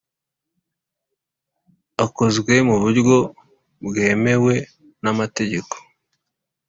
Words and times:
akozwe 2.05 2.53
mu 2.67 2.75
buryo 2.81 3.17
bwemewe 3.87 4.55
n 5.03 5.05
amategeko 5.11 5.75